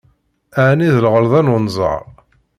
[0.69, 2.03] Ɛni d lɣelḍa n unẓar?